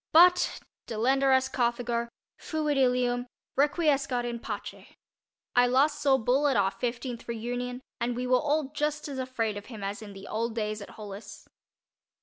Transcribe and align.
But 0.13 0.61
Delenda 0.87 1.31
est 1.37 1.53
Carthago—fuit 1.53 2.75
Ilium—Requiescat 2.75 4.25
in 4.25 4.39
pace. 4.39 4.87
I 5.55 5.67
last 5.67 6.01
saw 6.01 6.17
"Bull" 6.17 6.47
at 6.47 6.57
our 6.57 6.71
fifteenth 6.71 7.27
reunion 7.27 7.81
and 7.99 8.15
we 8.15 8.25
were 8.25 8.39
all 8.39 8.71
just 8.73 9.07
as 9.07 9.19
afraid 9.19 9.57
of 9.57 9.67
him 9.67 9.83
as 9.83 10.01
in 10.01 10.13
the 10.13 10.25
old 10.27 10.55
days 10.55 10.81
at 10.81 10.89
Hollis. 10.97 11.47